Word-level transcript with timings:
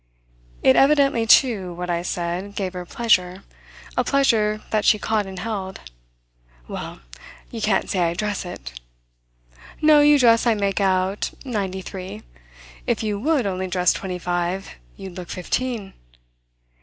It 0.63 0.75
evidently 0.75 1.27
too, 1.27 1.75
what 1.75 1.91
I 1.91 2.01
said, 2.01 2.55
gave 2.55 2.73
her 2.73 2.87
pleasure 2.87 3.43
a 3.95 4.03
pleasure 4.03 4.63
that 4.71 4.83
she 4.83 4.97
caught 4.97 5.27
and 5.27 5.37
held. 5.37 5.79
"Well, 6.67 7.01
you 7.51 7.61
can't 7.61 7.87
say 7.87 7.99
I 7.99 8.15
dress 8.15 8.43
it." 8.43 8.79
"No, 9.79 9.99
you 9.99 10.17
dress, 10.17 10.47
I 10.47 10.55
make 10.55 10.81
out, 10.81 11.29
ninety 11.45 11.81
three. 11.83 12.23
If 12.87 13.03
you 13.03 13.19
would 13.19 13.45
only 13.45 13.67
dress 13.67 13.93
twenty 13.93 14.17
five 14.17 14.71
you'd 14.97 15.15
look 15.17 15.29
fifteen." 15.29 15.93